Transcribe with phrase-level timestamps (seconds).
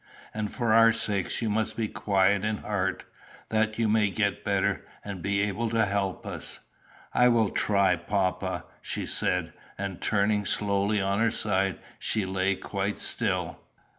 [0.33, 3.03] And for our sakes you must be quiet in heart,
[3.49, 6.61] that you may get better, and be able to help us."
[7.13, 12.97] "I will try, papa," she said; and, turning slowly on her side, she lay quite
[12.97, 13.59] still.